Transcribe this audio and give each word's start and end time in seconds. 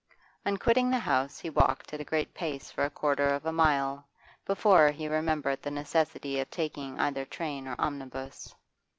On 0.47 0.57
quitting 0.57 0.89
the 0.89 0.97
house 0.97 1.37
he 1.37 1.51
walked 1.51 1.93
at 1.93 1.99
a 1.99 2.03
great 2.03 2.33
pace 2.33 2.71
for 2.71 2.83
a 2.83 2.89
quarter 2.89 3.27
of 3.27 3.45
a 3.45 3.51
mile 3.51 4.07
before 4.47 4.89
he 4.89 5.07
remembered 5.07 5.61
the 5.61 5.69
necessity 5.69 6.39
of 6.39 6.49
taking 6.49 6.99
either 6.99 7.23
train 7.23 7.67
or 7.67 7.75
omnibus. 7.77 8.55